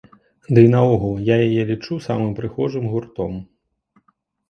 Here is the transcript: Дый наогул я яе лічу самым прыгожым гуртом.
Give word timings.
Дый 0.57 0.67
наогул 0.75 1.13
я 1.27 1.37
яе 1.47 1.63
лічу 1.73 2.01
самым 2.09 2.35
прыгожым 2.43 2.85
гуртом. 2.97 3.41